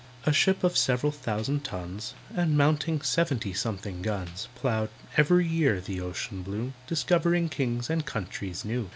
A 0.25 0.33
ship 0.33 0.63
of 0.63 0.75
several 0.79 1.11
thousand 1.11 1.63
tons, 1.63 2.15
And 2.35 2.57
mounting 2.57 3.03
seventy 3.03 3.53
something 3.53 4.01
guns, 4.01 4.47
Ploughed, 4.55 4.89
every 5.15 5.45
year, 5.47 5.79
the 5.79 6.01
ocean 6.01 6.41
blue, 6.41 6.73
Discovering 6.87 7.49
kings 7.49 7.87
and 7.87 8.03
countries 8.03 8.65
new. 8.65 8.89